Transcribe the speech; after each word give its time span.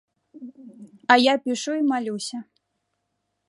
А 1.11 1.19
я 1.23 1.33
пішу 1.43 1.71
і 1.81 1.85
малюся. 1.93 2.37